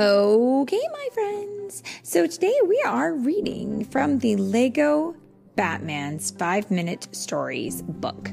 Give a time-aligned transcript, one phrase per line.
[0.00, 1.82] Okay, my friends.
[2.02, 5.14] So today we are reading from the Lego
[5.56, 8.30] Batman's Five Minute Stories book.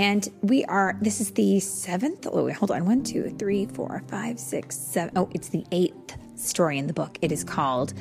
[0.00, 4.02] And we are, this is the seventh, oh, wait, hold on, one, two, three, four,
[4.08, 5.16] five, six, seven.
[5.16, 7.18] Oh, it's the eighth story in the book.
[7.22, 7.94] It is called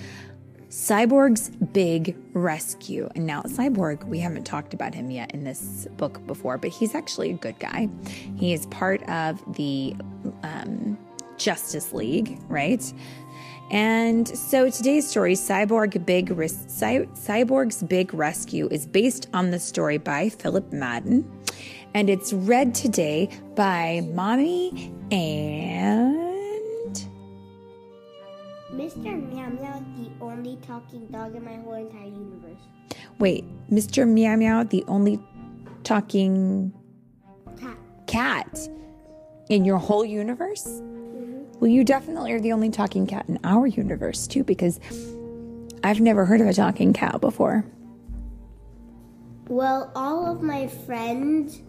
[0.70, 3.08] Cyborg's Big Rescue.
[3.14, 6.96] And now, Cyborg, we haven't talked about him yet in this book before, but he's
[6.96, 7.88] actually a good guy.
[8.36, 9.96] He is part of the
[10.42, 10.98] um,
[11.38, 12.94] Justice League, right?
[13.72, 16.30] And so today's story, Cyborg Big
[16.68, 21.26] Cy- Cyborg's Big Rescue, is based on the story by Philip Madden,
[21.96, 26.96] and it's read today by Mommy and
[28.72, 29.16] Mr.
[29.34, 32.62] Meow Meow, the only talking dog in my whole entire universe.
[33.20, 34.08] wait, Mr.
[34.08, 35.20] Meow Meow, the only
[35.84, 36.72] talking
[37.60, 37.78] Cat.
[38.06, 38.60] cat
[39.50, 40.82] in your whole universe?
[41.60, 44.80] Well, you definitely are the only talking cat in our universe, too, because
[45.84, 47.66] I've never heard of a talking cow before.
[49.48, 51.62] Well, all of my friends,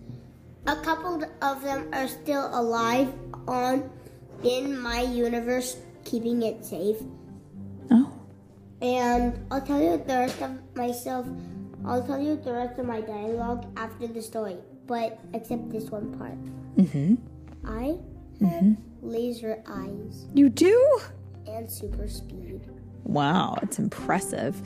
[0.66, 3.12] a couple of them are still alive
[3.47, 3.91] on
[4.42, 6.97] in my universe, keeping it safe.
[7.91, 8.12] Oh.
[8.82, 11.27] And I'll tell you the rest of myself.
[11.84, 16.19] I'll tell you the rest of my dialogue after the story, but except this one
[16.19, 16.38] part.
[16.77, 17.14] Mm-hmm.
[17.66, 17.98] I
[18.40, 21.00] have laser eyes You do?
[21.46, 22.60] and super speed.
[23.04, 24.60] Wow, it's impressive.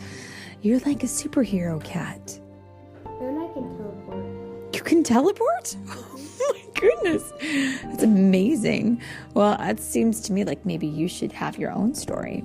[0.62, 2.38] You're like a superhero cat.
[3.20, 4.74] And I can teleport.
[4.74, 5.76] You can teleport?
[6.42, 7.32] Oh my goodness.
[7.84, 9.02] That's amazing.
[9.34, 12.42] Well, it seems to me like maybe you should have your own story.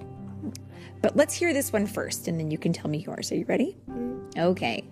[1.01, 3.31] But let's hear this one first and then you can tell me yours.
[3.31, 3.77] Are you ready?
[3.89, 4.14] Mm-hmm.
[4.37, 4.83] Okay.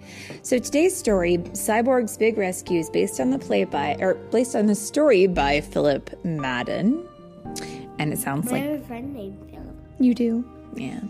[0.41, 4.67] So today's story, Cyborg's Big Rescue, is based on the play by or based on
[4.67, 7.05] the story by Philip Madden.
[7.99, 9.75] And it sounds I like have a friend named Philip.
[9.99, 10.45] You do?
[10.75, 11.01] Yeah.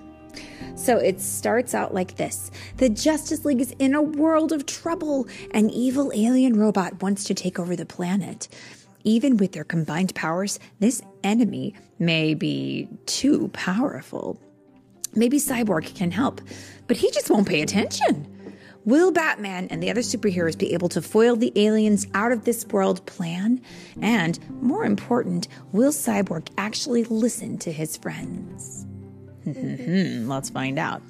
[0.75, 5.28] So it starts out like this The Justice League is in a world of trouble.
[5.52, 8.47] An evil alien robot wants to take over the planet.
[9.03, 14.40] Even with their combined powers, this enemy may be too powerful.
[15.16, 16.41] Maybe Cyborg can help,
[16.88, 18.32] but he just won't pay attention.
[18.85, 22.66] Will Batman and the other superheroes be able to foil the aliens out of this
[22.67, 23.61] world plan?
[24.01, 28.85] And, more important, will Cyborg actually listen to his friends?
[29.45, 31.01] Hmm, let's find out.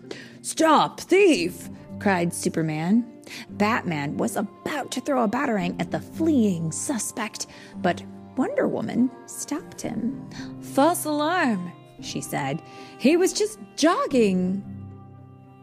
[0.42, 1.70] Stop, thief!
[2.00, 3.10] cried Superman.
[3.52, 7.48] Batman was about to throw a batarang at the fleeing suspect,
[7.78, 8.04] but
[8.36, 10.30] Wonder Woman stopped him.
[10.62, 12.62] False alarm, she said.
[13.00, 14.64] He was just jogging.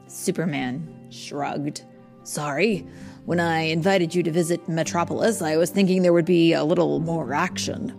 [0.07, 1.85] Superman shrugged.
[2.23, 2.87] Sorry.
[3.25, 7.01] When I invited you to visit Metropolis, I was thinking there would be a little
[7.01, 7.95] more action.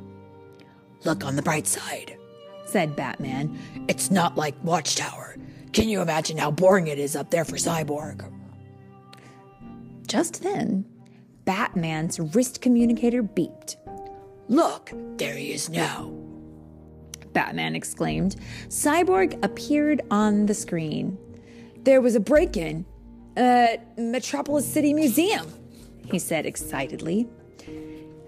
[1.04, 2.18] Look on the bright side,
[2.66, 3.58] said Batman.
[3.88, 5.38] It's not like Watchtower.
[5.74, 8.30] Can you imagine how boring it is up there for Cyborg?
[10.08, 10.86] Just then,
[11.46, 13.78] Batman's wrist communicator beeped.
[14.50, 16.14] Look, there he is now.
[17.32, 18.36] Batman exclaimed.
[18.68, 21.18] Cyborg appeared on the screen.
[21.84, 22.86] There was a break in
[23.36, 25.48] at Metropolis City Museum,
[26.06, 27.28] he said excitedly.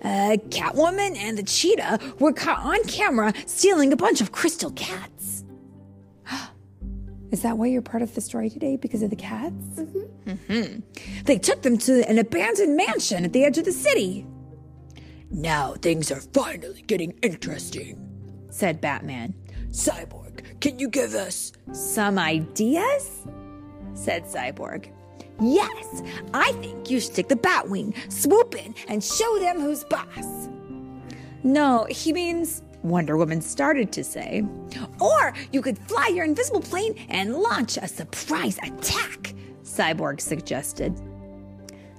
[0.04, 5.46] Uh, Catwoman and the cheetah were caught on camera stealing a bunch of crystal cats.
[7.32, 8.76] Is that why you're part of the story today?
[8.76, 9.80] Because of the cats?
[10.26, 10.80] Mm-hmm.
[11.24, 14.26] They took them to an abandoned mansion at the edge of the city.
[15.32, 17.98] Now things are finally getting interesting,
[18.50, 19.34] said Batman.
[19.70, 23.26] Cyborg, can you give us some ideas?
[23.94, 24.90] Said Cyborg.
[25.42, 30.50] Yes, I think you should take the Batwing, swoop in, and show them who's boss.
[31.44, 34.46] No, he means, Wonder Woman started to say.
[35.00, 39.34] Or you could fly your invisible plane and launch a surprise attack,
[39.64, 40.94] Cyborg suggested.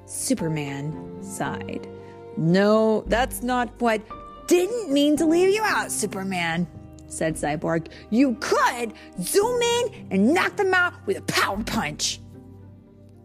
[0.06, 1.88] Superman sighed.
[2.36, 4.00] No, that's not what.
[4.46, 6.66] Didn't mean to leave you out, Superman,
[7.06, 7.88] said Cyborg.
[8.10, 12.20] You could zoom in and knock them out with a power punch.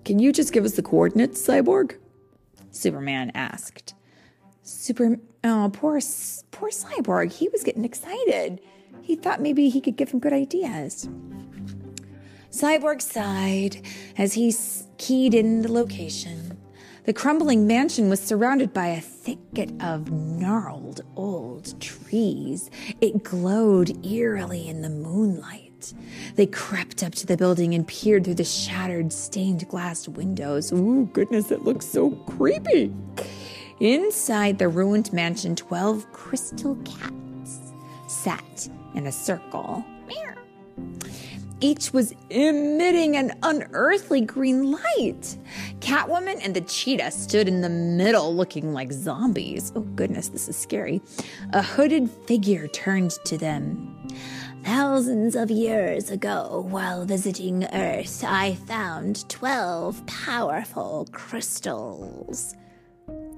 [0.05, 1.97] Can you just give us the coordinates, Cyborg?
[2.71, 3.93] Superman asked.
[4.63, 5.17] Super.
[5.43, 5.99] Oh, poor,
[6.51, 7.31] poor Cyborg.
[7.31, 8.59] He was getting excited.
[9.01, 11.09] He thought maybe he could give him good ideas.
[12.51, 13.81] Cyborg sighed
[14.17, 14.53] as he
[14.97, 16.48] keyed in the location.
[17.05, 22.69] The crumbling mansion was surrounded by a thicket of gnarled old trees.
[22.99, 25.93] It glowed eerily in the moonlight.
[26.35, 30.73] They crept up to the building and peered through the shattered stained glass windows.
[30.73, 32.93] Ooh, goodness, it looks so creepy.
[33.79, 37.71] Inside the ruined mansion, 12 crystal cats
[38.07, 39.85] sat in a circle.
[41.61, 45.37] Each was emitting an unearthly green light.
[45.81, 49.73] Catwoman and the cheetah stood in the middle looking like zombies.
[49.75, 51.01] Oh, goodness, this is scary.
[51.51, 53.95] A hooded figure turned to them.
[54.63, 62.55] Thousands of years ago, while visiting Earth, I found 12 powerful crystals.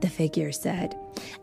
[0.01, 0.95] The figure said,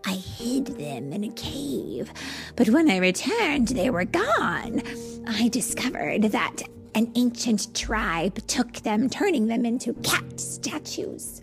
[0.04, 2.12] I hid them in a cave,
[2.56, 4.82] but when I returned, they were gone.
[5.30, 6.62] I discovered that
[6.94, 11.42] an ancient tribe took them, turning them into cat statues.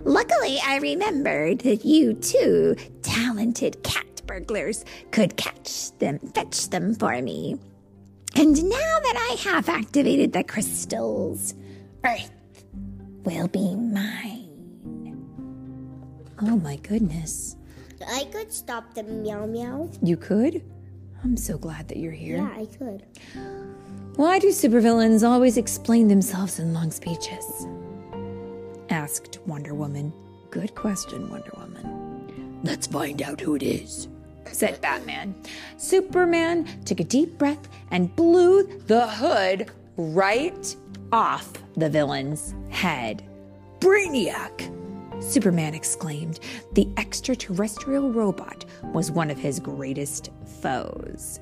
[0.00, 7.20] Luckily, I remembered that you two talented cat burglars could catch them, fetch them for
[7.20, 7.58] me.
[8.36, 11.54] And now that I have activated the crystals,
[12.02, 12.64] Earth
[13.24, 14.46] will be mine.
[16.40, 17.56] Oh my goodness.
[18.08, 19.90] I could stop the meow meow.
[20.00, 20.62] You could?
[21.22, 22.36] I'm so glad that you're here.
[22.36, 23.04] Yeah, I could.
[24.16, 27.66] Why do supervillains always explain themselves in long speeches?
[28.90, 30.12] Asked Wonder Woman.
[30.50, 32.60] Good question, Wonder Woman.
[32.64, 34.08] Let's find out who it is,
[34.50, 35.34] said Batman.
[35.76, 40.76] Superman took a deep breath and blew the hood right
[41.12, 43.22] off the villain's head.
[43.78, 44.79] Brainiac!
[45.20, 46.40] Superman exclaimed.
[46.72, 50.30] The extraterrestrial robot was one of his greatest
[50.60, 51.40] foes.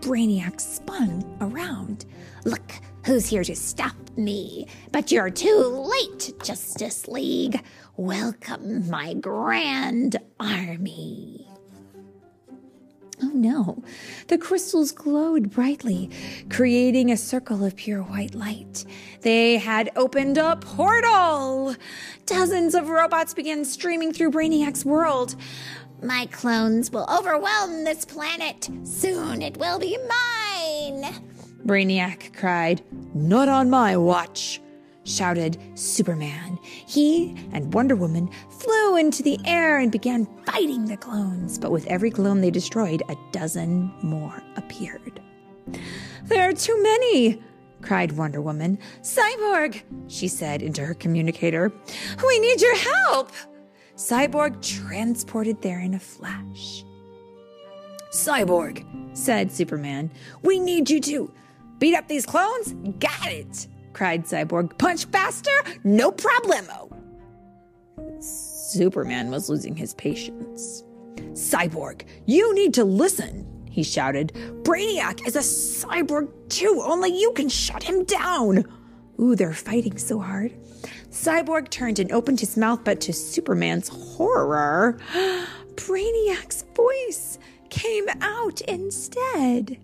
[0.00, 2.06] Brainiac spun around.
[2.44, 2.72] Look,
[3.04, 4.68] who's here to stop me?
[4.92, 7.60] But you're too late, Justice League.
[7.96, 11.47] Welcome, my grand army.
[13.20, 13.82] Oh no,
[14.28, 16.10] the crystals glowed brightly,
[16.50, 18.84] creating a circle of pure white light.
[19.22, 21.74] They had opened a portal.
[22.26, 25.34] Dozens of robots began streaming through Brainiac's world.
[26.02, 28.68] My clones will overwhelm this planet.
[28.84, 31.12] Soon it will be mine.
[31.66, 32.82] Brainiac cried.
[33.14, 34.60] Not on my watch,
[35.08, 36.58] shouted Superman.
[36.62, 41.86] He and Wonder Woman flew into the air and began fighting the clones, but with
[41.86, 45.20] every clone they destroyed, a dozen more appeared.
[46.24, 47.42] There are too many,
[47.82, 48.78] cried Wonder Woman.
[49.02, 51.72] Cyborg, she said into her communicator.
[52.26, 53.32] We need your help.
[53.96, 56.84] Cyborg transported there in a flash.
[58.10, 58.84] Cyborg,
[59.16, 60.10] said Superman,
[60.42, 61.32] we need you to
[61.78, 62.72] beat up these clones?
[62.98, 63.66] Got it,
[63.98, 64.78] cried Cyborg.
[64.78, 65.50] Punch faster?
[65.82, 66.88] No problemo.
[68.22, 70.84] Superman was losing his patience.
[71.32, 74.32] Cyborg, you need to listen, he shouted.
[74.62, 78.64] Brainiac is a cyborg too, only you can shut him down.
[79.20, 80.52] Ooh, they're fighting so hard.
[81.10, 84.96] Cyborg turned and opened his mouth, but to Superman's horror,
[85.74, 89.76] Brainiac's voice came out instead.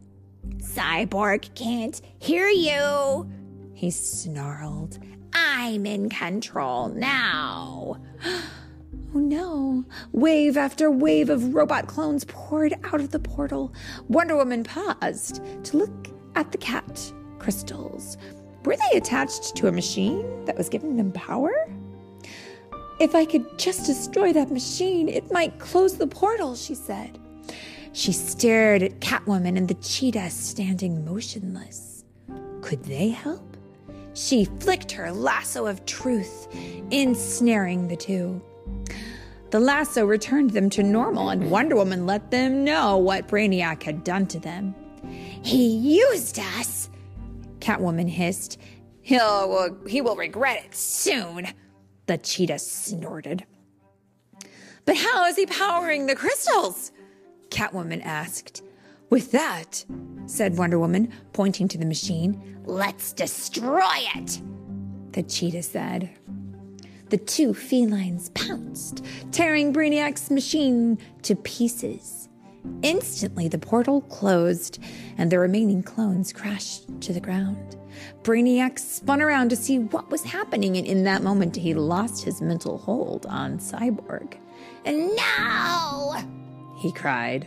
[0.58, 3.28] Cyborg can't hear you,
[3.74, 4.98] he snarled.
[5.32, 8.00] I'm in control now.
[9.16, 9.84] Oh no.
[10.10, 13.72] Wave after wave of robot clones poured out of the portal.
[14.08, 18.16] Wonder Woman paused to look at the cat crystals.
[18.64, 21.52] Were they attached to a machine that was giving them power?
[22.98, 27.18] If I could just destroy that machine, it might close the portal, she said.
[27.92, 32.04] She stared at Catwoman and the cheetah standing motionless.
[32.62, 33.53] Could they help?
[34.14, 36.48] She flicked her lasso of truth,
[36.90, 38.40] ensnaring the two.
[39.50, 44.02] The lasso returned them to normal, and Wonder Woman let them know what Brainiac had
[44.02, 44.74] done to them.
[45.42, 46.88] He used us,
[47.60, 48.58] Catwoman hissed.
[49.02, 49.20] He'll,
[49.82, 51.48] uh, he will regret it soon,
[52.06, 53.44] the cheetah snorted.
[54.84, 56.92] But how is he powering the crystals?
[57.50, 58.62] Catwoman asked.
[59.10, 59.84] With that,
[60.26, 64.40] said Wonder Woman, pointing to the machine, let's destroy it,
[65.12, 66.10] the cheetah said.
[67.10, 72.28] The two felines pounced, tearing Brainiac's machine to pieces.
[72.82, 74.78] Instantly, the portal closed
[75.18, 77.76] and the remaining clones crashed to the ground.
[78.22, 82.40] Brainiac spun around to see what was happening, and in that moment, he lost his
[82.40, 84.38] mental hold on Cyborg.
[84.84, 86.24] And now,
[86.78, 87.46] he cried.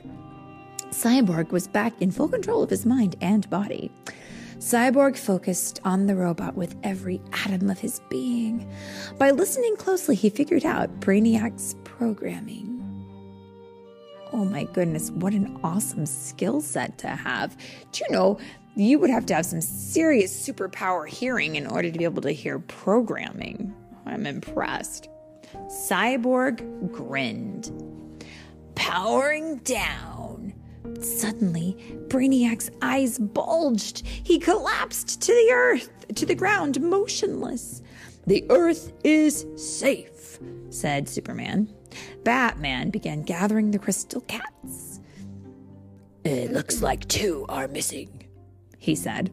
[0.90, 3.92] Cyborg was back in full control of his mind and body.
[4.58, 8.68] Cyborg focused on the robot with every atom of his being.
[9.20, 12.74] By listening closely, he figured out Brainiac's programming.
[14.34, 17.56] Oh my goodness, what an awesome skill set to have.
[17.92, 18.40] Do you know
[18.76, 22.32] you would have to have some serious superpower hearing in order to be able to
[22.32, 23.74] hear programming?
[24.06, 25.08] I'm impressed.
[25.68, 27.72] Cyborg grinned.
[28.76, 30.17] Powering down,
[31.00, 31.78] Suddenly,
[32.08, 34.06] Brainiac's eyes bulged.
[34.06, 37.82] He collapsed to the earth, to the ground, motionless.
[38.26, 40.40] The earth is safe,
[40.70, 41.74] said Superman.
[42.24, 45.00] Batman began gathering the crystal cats.
[46.24, 48.28] It looks like two are missing,
[48.78, 49.32] he said.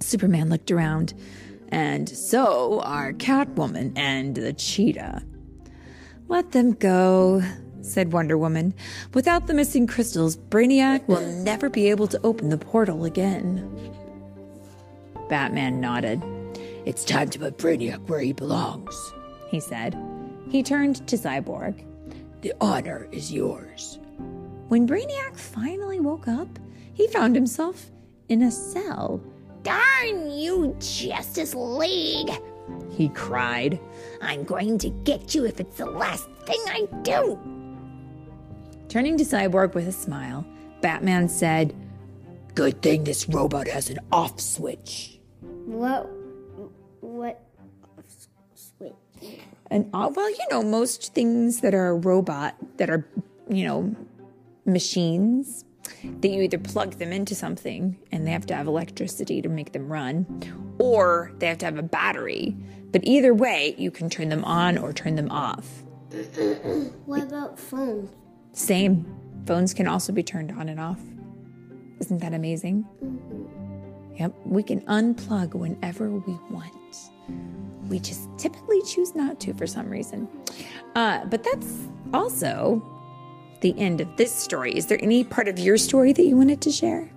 [0.00, 1.12] Superman looked around,
[1.68, 5.22] and so are Catwoman and the cheetah.
[6.28, 7.42] Let them go,
[7.88, 8.74] said Wonder Woman.
[9.14, 13.94] Without the missing crystals, Brainiac will never be able to open the portal again.
[15.28, 16.22] Batman nodded.
[16.84, 19.12] It's time to put Brainiac where he belongs,
[19.50, 19.96] he said.
[20.48, 21.84] He turned to Cyborg.
[22.40, 23.98] The honor is yours.
[24.68, 26.48] When Brainiac finally woke up,
[26.94, 27.90] he found himself
[28.28, 29.20] in a cell.
[29.62, 32.30] Darn you, Justice League!
[32.90, 33.78] He cried.
[34.20, 37.38] I'm going to get you if it's the last thing I do.
[38.88, 40.46] Turning to Cyborg with a smile,
[40.80, 41.74] Batman said,
[42.54, 45.20] Good thing this robot has an off switch.
[45.66, 46.04] What?
[47.00, 47.44] What?
[48.54, 48.94] Switch?
[49.70, 53.06] And uh, well, you know, most things that are a robot that are,
[53.50, 53.94] you know,
[54.64, 55.66] machines
[56.20, 59.72] that you either plug them into something and they have to have electricity to make
[59.72, 60.26] them run,
[60.78, 62.56] or they have to have a battery.
[62.90, 65.82] But either way, you can turn them on or turn them off.
[67.04, 68.10] what about phones?
[68.52, 69.06] Same.
[69.46, 71.00] Phones can also be turned on and off.
[72.00, 72.86] Isn't that amazing?
[73.02, 74.16] Mm-hmm.
[74.16, 76.74] Yep, we can unplug whenever we want.
[77.88, 80.28] We just typically choose not to for some reason.
[80.96, 82.82] Uh, but that's also
[83.60, 84.76] the end of this story.
[84.76, 87.10] Is there any part of your story that you wanted to share?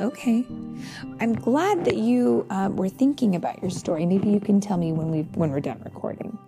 [0.00, 0.44] Okay.
[1.20, 4.06] I'm glad that you uh, were thinking about your story.
[4.06, 6.38] Maybe you can tell me when we when we're done recording.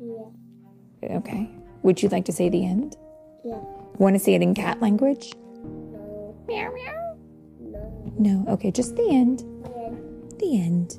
[0.00, 1.16] Yeah.
[1.18, 1.50] Okay.
[1.82, 2.96] Would you like to say the end?
[3.44, 3.60] Yeah.
[3.98, 5.32] Want to say it in cat language?
[5.64, 6.34] No.
[6.48, 7.16] Meow meow.
[7.60, 8.12] No.
[8.18, 8.52] No.
[8.52, 9.44] Okay, just the end.
[9.64, 9.90] Yeah.
[10.38, 10.98] The end.